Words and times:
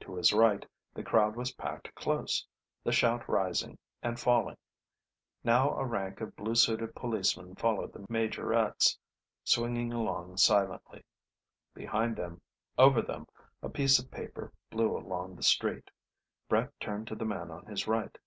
To 0.00 0.16
his 0.16 0.32
right 0.32 0.66
the 0.92 1.04
crowd 1.04 1.36
was 1.36 1.52
packed 1.52 1.94
close, 1.94 2.44
the 2.82 2.90
shout 2.90 3.28
rising 3.28 3.78
and 4.02 4.18
falling. 4.18 4.56
Now 5.44 5.76
a 5.76 5.86
rank 5.86 6.20
of 6.20 6.34
blue 6.34 6.56
suited 6.56 6.96
policemen 6.96 7.54
followed 7.54 7.92
the 7.92 8.00
majorettes, 8.10 8.98
swinging 9.44 9.92
along 9.92 10.36
silently. 10.38 11.04
Behind 11.74 12.16
them, 12.16 12.40
over 12.76 13.00
them, 13.00 13.28
a 13.62 13.68
piece 13.68 14.00
of 14.00 14.10
paper 14.10 14.52
blew 14.68 14.96
along 14.96 15.36
the 15.36 15.44
street. 15.44 15.92
Brett 16.48 16.72
turned 16.80 17.06
to 17.06 17.14
the 17.14 17.24
man 17.24 17.52
on 17.52 17.66
his 17.66 17.86
right. 17.86 18.18